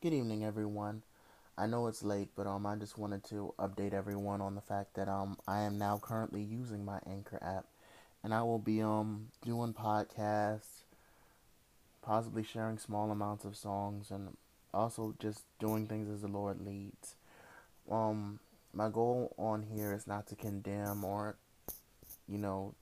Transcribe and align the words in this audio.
Good 0.00 0.14
evening, 0.14 0.44
everyone. 0.44 1.02
I 1.56 1.66
know 1.66 1.88
it's 1.88 2.04
late, 2.04 2.28
but 2.36 2.46
um, 2.46 2.66
I 2.66 2.76
just 2.76 2.98
wanted 2.98 3.24
to 3.30 3.52
update 3.58 3.92
everyone 3.92 4.40
on 4.40 4.54
the 4.54 4.60
fact 4.60 4.94
that 4.94 5.08
um, 5.08 5.36
I 5.48 5.62
am 5.62 5.76
now 5.76 5.98
currently 6.00 6.40
using 6.40 6.84
my 6.84 7.00
Anchor 7.04 7.40
app, 7.42 7.64
and 8.22 8.32
I 8.32 8.44
will 8.44 8.60
be 8.60 8.80
um 8.80 9.30
doing 9.44 9.74
podcasts, 9.74 10.84
possibly 12.00 12.44
sharing 12.44 12.78
small 12.78 13.10
amounts 13.10 13.44
of 13.44 13.56
songs, 13.56 14.12
and 14.12 14.36
also 14.72 15.16
just 15.18 15.42
doing 15.58 15.88
things 15.88 16.08
as 16.08 16.20
the 16.20 16.28
Lord 16.28 16.64
leads. 16.64 17.16
Um, 17.90 18.38
my 18.72 18.90
goal 18.90 19.34
on 19.36 19.64
here 19.64 19.92
is 19.92 20.06
not 20.06 20.28
to 20.28 20.36
condemn 20.36 21.02
or, 21.02 21.34
you 22.28 22.38
know, 22.38 22.76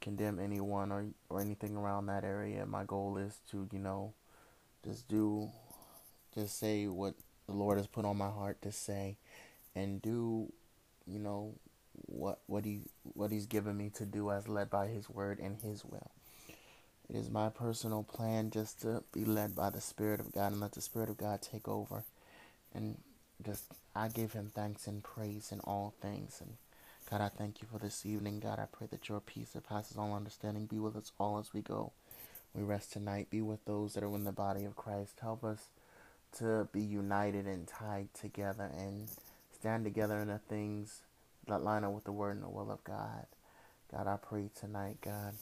condemn 0.00 0.38
anyone 0.38 0.90
or 0.90 1.04
or 1.28 1.42
anything 1.42 1.76
around 1.76 2.06
that 2.06 2.24
area. 2.24 2.64
My 2.64 2.84
goal 2.84 3.18
is 3.18 3.40
to, 3.50 3.68
you 3.70 3.78
know, 3.78 4.14
just 4.82 5.06
do 5.06 5.50
just 6.34 6.58
say 6.58 6.86
what 6.86 7.14
the 7.46 7.52
Lord 7.54 7.78
has 7.78 7.86
put 7.86 8.04
on 8.04 8.16
my 8.16 8.30
heart 8.30 8.62
to 8.62 8.72
say 8.72 9.16
and 9.74 10.00
do, 10.00 10.52
you 11.06 11.18
know, 11.18 11.54
what 12.06 12.40
what 12.46 12.64
he 12.64 12.80
what 13.02 13.30
he's 13.30 13.46
given 13.46 13.76
me 13.76 13.90
to 13.90 14.04
do 14.04 14.30
as 14.30 14.48
led 14.48 14.70
by 14.70 14.86
his 14.88 15.08
word 15.08 15.38
and 15.38 15.60
his 15.60 15.84
will. 15.84 16.10
It 17.08 17.16
is 17.16 17.30
my 17.30 17.50
personal 17.50 18.02
plan 18.02 18.50
just 18.50 18.80
to 18.82 19.04
be 19.12 19.24
led 19.24 19.54
by 19.54 19.70
the 19.70 19.80
Spirit 19.80 20.20
of 20.20 20.32
God 20.32 20.52
and 20.52 20.60
let 20.60 20.72
the 20.72 20.80
Spirit 20.80 21.10
of 21.10 21.18
God 21.18 21.42
take 21.42 21.68
over. 21.68 22.04
And 22.74 22.98
just 23.44 23.64
I 23.94 24.08
give 24.08 24.32
him 24.32 24.50
thanks 24.54 24.86
and 24.86 25.02
praise 25.02 25.52
in 25.52 25.60
all 25.60 25.94
things. 26.00 26.38
And 26.40 26.54
God, 27.10 27.20
I 27.20 27.28
thank 27.28 27.60
you 27.60 27.68
for 27.70 27.78
this 27.78 28.06
evening. 28.06 28.40
God, 28.40 28.58
I 28.58 28.66
pray 28.72 28.86
that 28.90 29.08
your 29.08 29.20
peace 29.20 29.50
that 29.50 29.68
passes 29.68 29.98
all 29.98 30.14
understanding 30.14 30.66
be 30.66 30.78
with 30.78 30.96
us 30.96 31.12
all 31.18 31.38
as 31.38 31.52
we 31.52 31.60
go. 31.60 31.92
We 32.54 32.62
rest 32.62 32.92
tonight. 32.92 33.28
Be 33.30 33.42
with 33.42 33.64
those 33.66 33.94
that 33.94 34.02
are 34.04 34.14
in 34.14 34.24
the 34.24 34.32
body 34.32 34.64
of 34.64 34.76
Christ. 34.76 35.18
Help 35.20 35.44
us 35.44 35.68
to 36.34 36.68
be 36.72 36.80
united 36.80 37.46
and 37.46 37.66
tied 37.66 38.08
together 38.14 38.70
and 38.76 39.08
stand 39.52 39.84
together 39.84 40.18
in 40.18 40.28
the 40.28 40.38
things 40.38 41.02
that 41.46 41.62
line 41.62 41.84
up 41.84 41.92
with 41.92 42.04
the 42.04 42.12
word 42.12 42.36
and 42.36 42.44
the 42.44 42.48
will 42.48 42.70
of 42.70 42.82
God. 42.84 43.26
God, 43.92 44.06
I 44.06 44.16
pray 44.16 44.50
tonight, 44.58 44.98
God, 45.00 45.34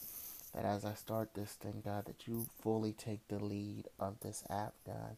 that 0.53 0.65
as 0.65 0.85
I 0.85 0.93
start 0.93 1.33
this 1.33 1.53
thing, 1.53 1.81
God, 1.83 2.05
that 2.05 2.27
you 2.27 2.47
fully 2.61 2.93
take 2.93 3.27
the 3.27 3.43
lead 3.43 3.85
of 3.99 4.19
this 4.21 4.43
app, 4.49 4.73
God. 4.85 5.17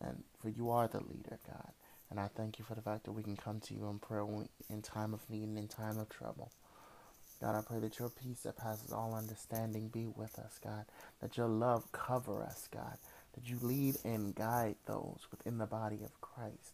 And 0.00 0.22
for 0.40 0.48
you 0.48 0.70
are 0.70 0.88
the 0.88 1.00
leader, 1.00 1.38
God. 1.46 1.72
And 2.10 2.20
I 2.20 2.28
thank 2.28 2.58
you 2.58 2.64
for 2.64 2.74
the 2.74 2.82
fact 2.82 3.04
that 3.04 3.12
we 3.12 3.22
can 3.22 3.36
come 3.36 3.60
to 3.60 3.74
you 3.74 3.88
in 3.88 3.98
prayer 3.98 4.26
in 4.68 4.82
time 4.82 5.14
of 5.14 5.28
need 5.30 5.44
and 5.44 5.58
in 5.58 5.68
time 5.68 5.98
of 5.98 6.08
trouble. 6.08 6.52
God, 7.40 7.56
I 7.56 7.62
pray 7.62 7.80
that 7.80 7.98
your 7.98 8.10
peace 8.10 8.40
that 8.40 8.56
passes 8.56 8.92
all 8.92 9.14
understanding 9.14 9.88
be 9.88 10.06
with 10.06 10.38
us, 10.38 10.60
God. 10.62 10.84
That 11.20 11.36
your 11.36 11.48
love 11.48 11.90
cover 11.90 12.42
us, 12.42 12.68
God 12.72 12.98
that 13.34 13.48
you 13.48 13.58
lead 13.60 13.96
and 14.04 14.34
guide 14.34 14.76
those 14.86 15.26
within 15.30 15.58
the 15.58 15.66
body 15.66 16.00
of 16.04 16.20
Christ 16.20 16.72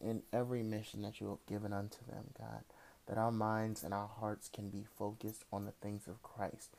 in 0.00 0.22
every 0.32 0.62
mission 0.62 1.02
that 1.02 1.20
you 1.20 1.28
have 1.30 1.46
given 1.46 1.72
unto 1.72 2.04
them, 2.06 2.24
God. 2.38 2.62
That 3.08 3.18
our 3.18 3.32
minds 3.32 3.82
and 3.82 3.92
our 3.92 4.08
hearts 4.08 4.48
can 4.48 4.70
be 4.70 4.84
focused 4.96 5.44
on 5.52 5.64
the 5.64 5.72
things 5.72 6.06
of 6.06 6.22
Christ. 6.22 6.70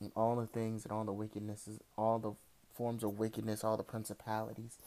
And 0.00 0.12
all 0.14 0.36
the 0.36 0.46
things 0.46 0.84
and 0.84 0.92
all 0.92 1.04
the 1.04 1.12
wickednesses, 1.12 1.80
all 1.96 2.18
the 2.18 2.32
forms 2.74 3.02
of 3.02 3.18
wickedness, 3.18 3.64
all 3.64 3.76
the 3.76 3.82
principalities, 3.82 4.78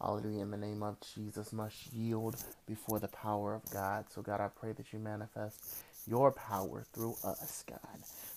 all 0.00 0.18
hallelujah, 0.18 0.42
in 0.42 0.50
the 0.50 0.56
name 0.56 0.82
of 0.82 0.96
Jesus, 1.14 1.52
must 1.52 1.92
yield 1.92 2.36
before 2.66 2.98
the 2.98 3.08
power 3.08 3.54
of 3.54 3.62
God. 3.70 4.06
So, 4.10 4.20
God, 4.20 4.40
I 4.40 4.48
pray 4.48 4.72
that 4.72 4.92
you 4.92 4.98
manifest 4.98 5.58
your 6.06 6.32
power 6.32 6.84
through 6.92 7.16
us, 7.22 7.64
God. 7.68 7.78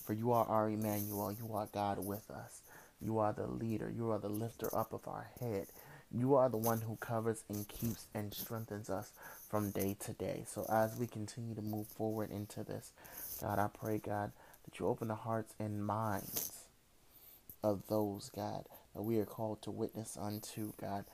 For 0.05 0.13
you 0.13 0.31
are 0.31 0.45
our 0.45 0.69
Emmanuel. 0.69 1.31
You 1.31 1.53
are 1.53 1.67
God 1.73 2.05
with 2.05 2.29
us. 2.29 2.61
You 3.01 3.19
are 3.19 3.33
the 3.33 3.47
leader. 3.47 3.91
You 3.95 4.11
are 4.11 4.19
the 4.19 4.29
lifter 4.29 4.75
up 4.75 4.93
of 4.93 5.07
our 5.07 5.27
head. 5.39 5.67
You 6.11 6.35
are 6.35 6.49
the 6.49 6.57
one 6.57 6.81
who 6.81 6.95
covers 6.97 7.43
and 7.49 7.67
keeps 7.67 8.07
and 8.13 8.33
strengthens 8.33 8.89
us 8.89 9.11
from 9.49 9.71
day 9.71 9.97
to 10.05 10.13
day. 10.13 10.43
So 10.47 10.65
as 10.69 10.97
we 10.97 11.07
continue 11.07 11.55
to 11.55 11.61
move 11.61 11.87
forward 11.87 12.31
into 12.31 12.63
this, 12.63 12.91
God, 13.41 13.59
I 13.59 13.67
pray, 13.67 13.97
God, 13.97 14.31
that 14.63 14.79
you 14.79 14.87
open 14.87 15.07
the 15.07 15.15
hearts 15.15 15.53
and 15.59 15.85
minds 15.85 16.51
of 17.63 17.83
those, 17.89 18.29
God, 18.35 18.65
that 18.93 19.01
we 19.01 19.19
are 19.19 19.25
called 19.25 19.61
to 19.63 19.71
witness 19.71 20.17
unto, 20.19 20.71
God. 20.79 21.05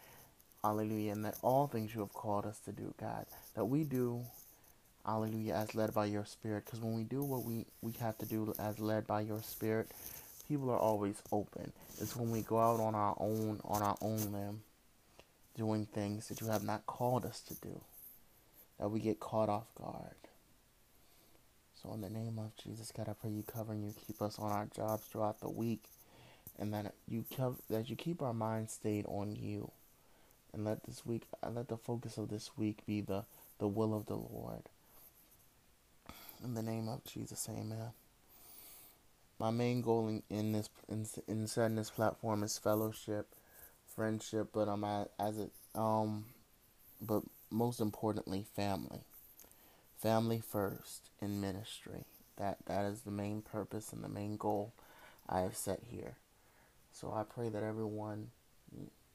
Hallelujah. 0.63 1.13
And 1.13 1.25
that 1.25 1.38
all 1.41 1.67
things 1.67 1.95
you 1.95 2.01
have 2.01 2.13
called 2.13 2.45
us 2.45 2.59
to 2.66 2.72
do, 2.72 2.94
God, 3.00 3.25
that 3.56 3.66
we 3.66 3.83
do, 3.83 4.22
hallelujah, 5.06 5.53
as 5.56 5.73
led 5.73 5.94
by 5.94 6.06
your 6.06 6.25
spirit. 6.25 6.66
Because 6.66 6.79
when 6.79 6.95
we 6.95 7.03
do 7.03 7.23
what 7.23 7.44
we, 7.44 7.66
we 7.81 7.94
have 7.94 8.17
to 8.19 8.25
do 8.25 8.53
as 8.59 8.79
led 8.79 9.07
by 9.07 9.22
your 9.22 9.41
spirit, 9.41 9.89
people 10.41 10.69
are 10.69 10.78
always 10.78 11.22
open. 11.31 11.72
It's 12.00 12.16
when 12.16 12.31
we 12.31 12.41
go 12.41 12.59
out 12.59 12.79
on 12.79 12.96
our 12.96 13.16
own, 13.19 13.59
on 13.63 13.81
our 13.81 13.97
own 14.02 14.31
limb, 14.31 14.62
doing 15.56 15.85
things 15.85 16.28
that 16.28 16.41
you 16.41 16.47
have 16.47 16.63
not 16.63 16.85
called 16.85 17.25
us 17.25 17.41
to 17.41 17.56
do, 17.56 17.81
that 18.80 18.90
we 18.90 19.00
get 19.00 19.19
caught 19.19 19.50
off 19.50 19.74
guard. 19.75 20.16
So 21.81 21.94
in 21.94 22.01
the 22.01 22.09
name 22.09 22.38
of 22.38 22.56
Jesus, 22.56 22.91
God, 22.96 23.09
I 23.09 23.13
pray 23.13 23.31
you 23.31 23.44
cover 23.44 23.74
and 23.74 23.84
you 23.84 23.94
keep 24.06 24.22
us 24.22 24.38
on 24.38 24.51
our 24.51 24.68
jobs 24.75 25.03
throughout 25.07 25.40
the 25.40 25.50
week, 25.50 25.85
and 26.59 26.74
that 26.74 26.94
you 27.07 27.25
cover, 27.35 27.56
that 27.69 27.90
you 27.90 27.96
keep 27.96 28.22
our 28.22 28.34
minds 28.34 28.74
stayed 28.74 29.06
on 29.07 29.35
you, 29.35 29.72
and 30.53 30.63
let 30.63 30.84
this 30.84 31.06
week, 31.06 31.24
let 31.50 31.69
the 31.69 31.78
focus 31.78 32.18
of 32.18 32.30
this 32.30 32.51
week 32.57 32.85
be 32.85 33.01
the 33.01 33.25
the 33.57 33.68
will 33.68 33.94
of 33.94 34.07
the 34.07 34.16
Lord. 34.16 34.63
In 36.44 36.56
the 36.56 36.63
name 36.63 36.90
of 36.90 37.03
Jesus, 37.03 37.47
Amen 37.50 37.91
my 39.41 39.50
main 39.50 39.81
goal 39.81 40.07
in, 40.07 40.22
in 40.29 40.52
this 40.52 40.69
in, 40.88 41.07
in 41.28 41.47
setting 41.47 41.75
this 41.75 41.90
platform 41.90 42.44
is 42.44 42.59
fellowship, 42.59 43.34
friendship, 43.96 44.50
but 44.53 44.68
I'm 44.68 44.84
um, 44.84 45.07
as 45.19 45.40
it 45.40 45.50
um, 45.74 46.25
but 47.02 47.24
most 47.50 47.81
importantly, 47.81 48.46
family. 48.56 49.01
Family 49.97 50.40
first 50.47 51.09
in 51.19 51.41
ministry. 51.41 52.06
That 52.38 52.59
that 52.68 52.85
is 52.85 53.01
the 53.01 53.09
main 53.09 53.41
purpose 53.41 53.91
and 53.91 54.03
the 54.03 54.09
main 54.09 54.38
goal 54.38 54.74
I 55.28 55.40
have 55.40 55.56
set 55.56 55.80
here. 55.90 56.18
So 56.91 57.12
I 57.12 57.24
pray 57.24 57.50
that 57.50 57.63
everyone, 57.63 58.28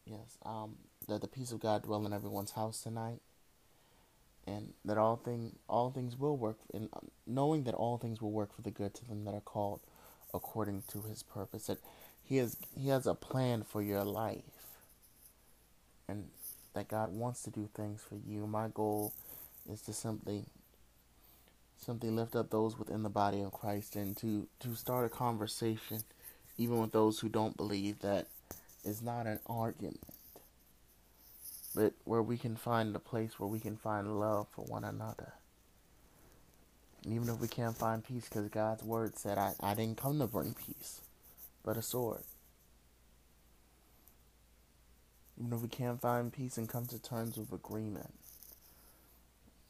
yes, 0.06 0.38
um, 0.44 0.74
that 1.06 1.20
the 1.20 1.28
peace 1.28 1.52
of 1.52 1.60
God 1.60 1.84
dwell 1.84 2.04
in 2.04 2.12
everyone's 2.12 2.52
house 2.52 2.80
tonight, 2.80 3.20
and 4.44 4.72
that 4.84 4.98
all 4.98 5.14
thing 5.14 5.54
all 5.68 5.92
things 5.92 6.18
will 6.18 6.36
work. 6.36 6.58
And 6.74 6.88
knowing 7.28 7.62
that 7.62 7.74
all 7.74 7.96
things 7.96 8.20
will 8.20 8.32
work 8.32 8.56
for 8.56 8.62
the 8.62 8.72
good 8.72 8.92
to 8.94 9.06
them 9.06 9.24
that 9.24 9.34
are 9.34 9.40
called 9.40 9.78
according 10.36 10.84
to 10.92 11.02
his 11.02 11.22
purpose. 11.22 11.66
That 11.66 11.78
he 12.22 12.36
has 12.36 12.56
he 12.76 12.88
has 12.88 13.06
a 13.06 13.14
plan 13.14 13.64
for 13.64 13.82
your 13.82 14.04
life. 14.04 14.42
And 16.08 16.28
that 16.74 16.88
God 16.88 17.12
wants 17.12 17.42
to 17.42 17.50
do 17.50 17.68
things 17.74 18.02
for 18.06 18.16
you. 18.16 18.46
My 18.46 18.68
goal 18.68 19.12
is 19.70 19.80
to 19.82 19.92
simply 19.92 20.44
simply 21.78 22.10
lift 22.10 22.36
up 22.36 22.50
those 22.50 22.78
within 22.78 23.02
the 23.02 23.08
body 23.08 23.42
of 23.42 23.52
Christ 23.52 23.96
and 23.96 24.16
to, 24.18 24.46
to 24.60 24.74
start 24.74 25.06
a 25.06 25.08
conversation 25.08 26.02
even 26.58 26.80
with 26.80 26.92
those 26.92 27.20
who 27.20 27.28
don't 27.28 27.56
believe 27.56 28.00
that 28.00 28.26
is 28.84 29.02
not 29.02 29.26
an 29.26 29.40
argument. 29.46 30.00
But 31.74 31.92
where 32.04 32.22
we 32.22 32.38
can 32.38 32.56
find 32.56 32.96
a 32.96 32.98
place 32.98 33.38
where 33.38 33.48
we 33.48 33.60
can 33.60 33.76
find 33.76 34.18
love 34.18 34.46
for 34.50 34.64
one 34.64 34.84
another. 34.84 35.34
And 37.06 37.14
even 37.14 37.28
if 37.28 37.38
we 37.38 37.46
can't 37.46 37.78
find 37.78 38.02
peace, 38.02 38.28
because 38.28 38.48
God's 38.48 38.82
word 38.82 39.16
said, 39.16 39.38
I, 39.38 39.52
I 39.60 39.74
didn't 39.74 39.96
come 39.96 40.18
to 40.18 40.26
bring 40.26 40.54
peace, 40.54 41.00
but 41.64 41.76
a 41.76 41.82
sword. 41.82 42.24
Even 45.38 45.52
if 45.52 45.60
we 45.60 45.68
can't 45.68 46.00
find 46.00 46.32
peace 46.32 46.58
and 46.58 46.68
come 46.68 46.86
to 46.86 47.00
terms 47.00 47.36
with 47.36 47.52
agreement, 47.52 48.12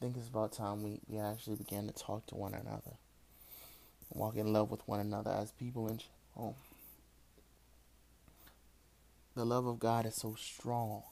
I 0.01 0.05
think 0.05 0.17
it's 0.17 0.29
about 0.29 0.51
time 0.51 0.81
we, 0.81 0.99
we 1.07 1.19
actually 1.19 1.57
began 1.57 1.85
to 1.85 1.93
talk 1.93 2.25
to 2.27 2.35
one 2.35 2.55
another. 2.55 2.97
Walk 4.09 4.35
in 4.35 4.51
love 4.51 4.71
with 4.71 4.87
one 4.87 4.99
another 4.99 5.29
as 5.29 5.51
people 5.51 5.87
in 5.89 5.99
general. 5.99 6.55
Oh. 6.55 6.55
The 9.35 9.45
love 9.45 9.67
of 9.67 9.77
God 9.77 10.07
is 10.07 10.15
so 10.15 10.35
strong. 10.39 11.03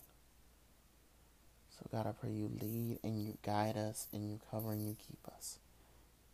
So, 1.78 1.86
God, 1.92 2.08
I 2.08 2.14
pray 2.14 2.32
you 2.32 2.50
lead 2.60 2.98
and 3.04 3.24
you 3.24 3.38
guide 3.44 3.78
us 3.78 4.08
and 4.12 4.28
you 4.28 4.40
cover 4.50 4.72
and 4.72 4.88
you 4.88 4.96
keep 5.08 5.20
us. 5.28 5.60